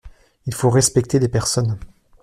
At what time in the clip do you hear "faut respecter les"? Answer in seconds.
0.55-1.27